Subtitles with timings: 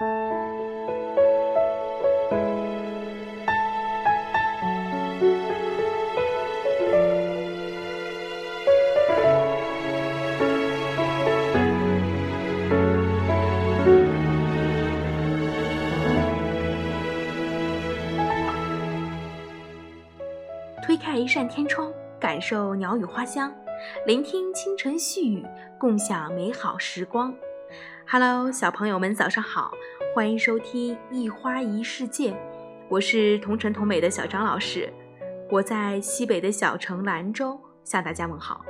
[0.00, 0.06] 推
[20.96, 23.52] 开一扇天窗，感受鸟语花香，
[24.06, 25.44] 聆听清晨细语，
[25.78, 27.34] 共享美好时光。
[28.12, 29.72] Hello，小朋友们，早上好，
[30.12, 32.32] 欢迎收听《一花一世界》，
[32.88, 34.92] 我是同城同美的小张老师，
[35.48, 38.64] 我在西北的小城兰州向大家问好。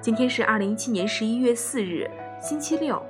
[0.00, 3.04] 今天是二零一七年十一月四日，星期六，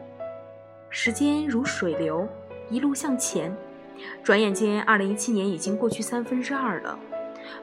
[0.88, 2.28] 时间如水流，
[2.68, 3.56] 一路向前，
[4.24, 6.98] 转眼间二零一七年已经过去三分之二了。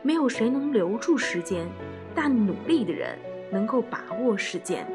[0.01, 1.67] 没有谁能留住时间，
[2.15, 3.19] 但努力的人
[3.51, 4.87] 能够把握时间。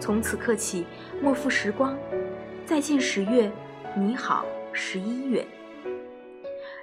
[0.00, 0.86] 从此刻起，
[1.20, 1.96] 莫负时光。
[2.66, 3.50] 再见十月，
[3.96, 5.46] 你好十一月。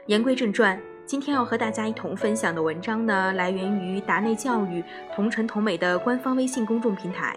[0.07, 4.83] 言归正传，今天要和大家一同分享的文章呢，来源于达内教育
[5.15, 7.35] 同城同美的官方微信公众平台。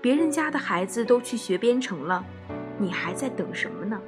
[0.00, 2.24] 别人家的孩子都去学编程了，
[2.78, 4.00] 你还在等什么呢？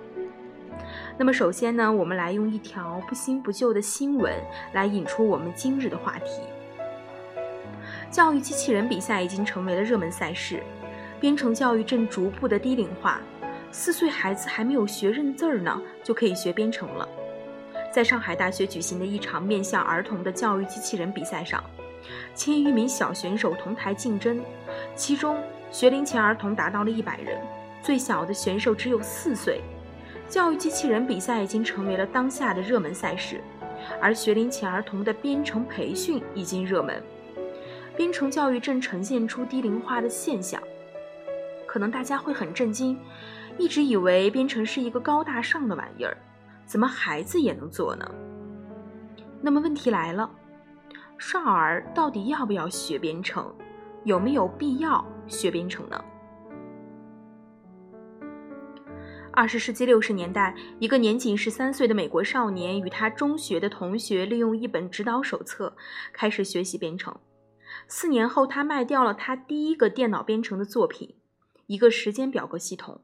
[1.19, 4.33] 那么首先呢，我们来用一条不新不旧的新闻
[4.73, 6.42] 来引出我们今日的话题。
[8.11, 10.63] 教育机器人比赛已经成为了热门赛事，
[11.19, 13.20] 编程教育正逐步的低龄化，
[13.70, 17.08] 四岁孩子还没有学认字儿呢，就可以学编程了。
[17.91, 21.64] 在上海大学举行的一场面向儿童的教育机器人比赛上，
[22.34, 24.42] 千余名小选手同台竞争，
[24.95, 25.39] 其中
[25.70, 27.41] 学龄前儿童达到了一百人，
[27.80, 29.62] 最小的选手只有四岁。
[30.28, 33.41] 教育机器人比赛已经成为了当下的热门赛事，
[34.03, 37.03] 而学龄前儿童的编程培训已经热门，
[37.97, 40.62] 编程教育正呈现出低龄化的现象。
[41.77, 42.99] 可能大家会很震惊，
[43.59, 46.17] 一直以为编程是一个高大上的玩意儿，
[46.65, 48.11] 怎么孩子也能做呢？
[49.43, 50.31] 那么问题来了，
[51.19, 53.55] 少儿到底要不要学编程？
[54.05, 56.03] 有没有必要学编程呢？
[59.31, 65.77] 二十世纪六十年代，一个年仅十三岁的美国少年与他中学的同学利用一本指导手册
[66.15, 67.15] 开始学习编程。
[67.86, 71.17] 四年后，他卖掉了他第一个电脑编程的作品——
[71.67, 73.01] 一个时间表格系统，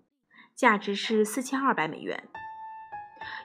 [0.55, 2.29] 价值是四千二百美元。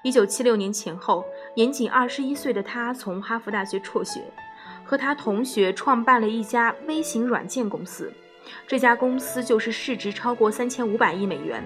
[0.03, 4.21] 一九七六年前后，年仅二十一岁的他从哈佛大学辍学，
[4.85, 8.13] 和他同学创办了一家微型软件公司。
[8.67, 11.63] 这家公司就是市值超过三千五百亿美元，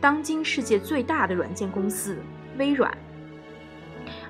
[0.00, 2.18] 当今世界最大的软件公司
[2.56, 2.96] 微软。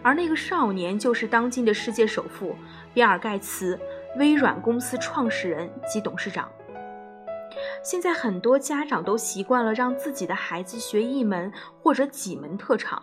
[0.02, 2.56] 而那个少年就是当今的世界首富
[2.92, 3.78] 比尔·盖茨，
[4.16, 6.50] 微软公司创始人及董事长。
[7.82, 13.02] 现在很多家长都习惯了让自己的孩子学一门或者几门特长，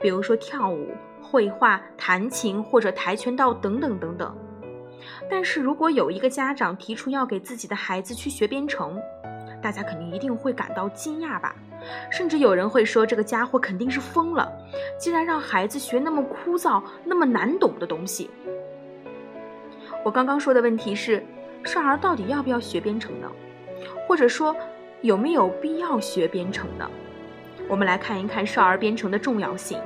[0.00, 0.88] 比如说跳舞、
[1.22, 4.36] 绘画、弹琴或者跆拳道等等等等。
[5.30, 8.98] 但是如果有一个家长提出要给自己的孩子去学编程，
[9.60, 11.54] 大家肯定一定会感到惊讶吧？
[12.10, 14.50] 甚至有人会说这个家伙肯定是疯了，
[14.98, 18.30] 竟然让孩子学那么枯燥、那么难懂的东西。
[20.02, 21.22] 我刚刚说的问题是，
[21.64, 23.30] 少儿到底要不要学编程呢？
[24.06, 24.54] 或者说，
[25.02, 26.90] 有没有必要学编程呢？
[27.68, 29.78] 我们来看一看少儿编程的重要性。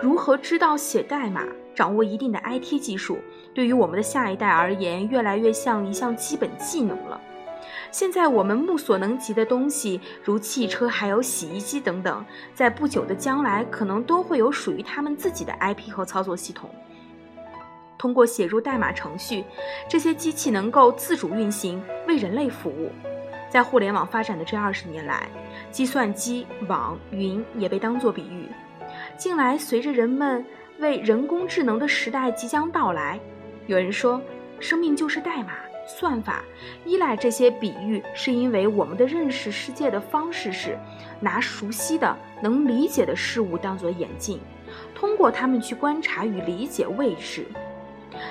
[0.00, 1.44] 如何知道写代码？
[1.74, 3.18] 掌握一定的 IT 技术，
[3.54, 7.18] 对于我们的下一代而言，越来越像一项基本技能了。
[7.90, 12.24] 现在我们目所能及的东西，如汽车、还有洗衣机等等，
[12.54, 16.68] 在不久的将来，可能都会有属于他们自己的 IP 和操作系统。
[18.02, 19.44] 通过写入代码程序，
[19.88, 22.90] 这些机器能够自主运行，为人类服务。
[23.48, 25.28] 在互联网发展的这二十年来，
[25.70, 28.48] 计算机、网、云也被当作比喻。
[29.16, 30.44] 近来，随着人们
[30.80, 33.20] 为人工智能的时代即将到来，
[33.68, 34.20] 有人说，
[34.58, 35.52] 生命就是代码、
[35.86, 36.42] 算法。
[36.84, 40.76] 依赖这些比喻，是因为我们的认识世界的方式是
[41.20, 44.40] 拿熟悉的、能理解的事物当作眼镜，
[44.92, 47.46] 通过它们去观察与理解未知。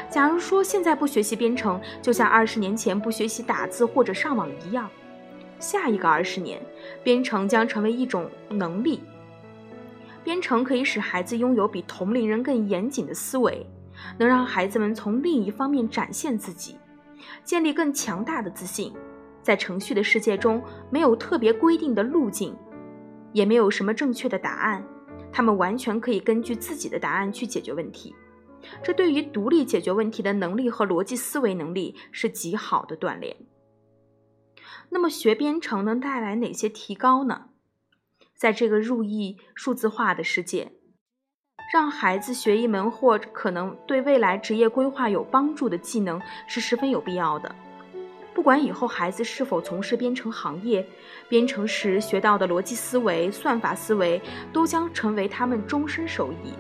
[0.10, 4.90] 假如说现在不学习编程，就像二十年前不学习打字或者上网一样，
[5.60, 6.62] 下一个二十年，
[7.04, 9.02] 编程将成为一种能力。
[10.24, 13.66] 编程可以使孩子拥有比同龄人更严谨的思维，
[14.18, 16.78] 能让孩子们从另一方面展现自己，
[17.44, 18.94] 建立更强大的自信。
[19.42, 20.62] 在程序的世界中，
[20.92, 22.56] 没有特别规定的路径，
[23.34, 24.84] 也没有什么正确的答案，
[25.32, 28.16] 他们完全可以根据自己的答案去解决问题。
[28.84, 33.38] 这对于独立解决问题的能力和逻辑思维能力是极好的锻炼。
[34.90, 37.46] 那么，学编程能带来哪些提高呢？
[38.36, 40.72] 在这个入意数字化的世界，
[41.74, 47.56] 让孩子学一门或可能对未来职业规划有帮助的技能是十分有必要的。
[48.34, 50.86] 不管以后孩子是否从事编程行业，
[51.30, 54.20] 编程时学到的逻辑思维、算法思维
[54.52, 56.54] 都将成为他们终身受益。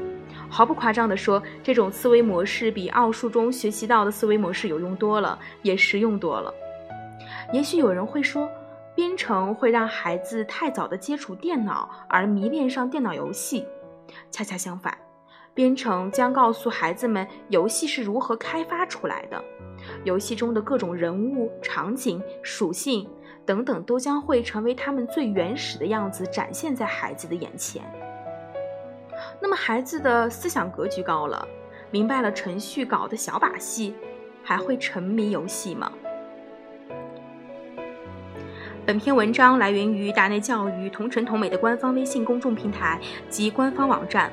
[0.51, 6.53] 毫不夸张地说，这种思维模式比奥数中学习到的思维模式有用多了，也实用多了。
[7.53, 8.50] 也许有人会说，
[8.94, 13.65] 编程会让孩子太早的接触电脑而迷恋上电脑游戏。
[14.30, 14.98] 恰恰相反，
[15.53, 19.42] 编程将告诉孩子们游戏是如何开发出来的。
[20.03, 23.09] 游戏中的各种人物、场景、属性
[23.45, 27.81] 等等，都将会成为他们最原始的样子，展现在孩子的眼前。
[29.41, 31.45] 那么，孩子的思想格局高了，
[31.89, 33.95] 明白了程序搞的小把戏，
[34.43, 35.91] 还会沉迷游戏吗？
[38.85, 42.99] 本篇文章来源于大内教育同城同美的官方微信公众平台
[43.29, 44.31] 及官方网站。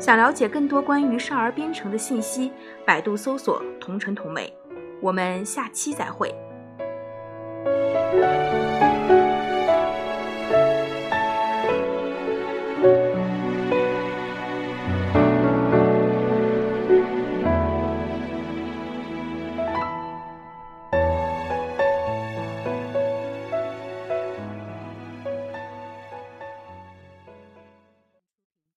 [0.00, 2.52] 想了解更多关于少儿编程的信息，
[2.84, 4.52] 百度搜索“同城同美”。
[5.00, 6.34] 我们下期再会。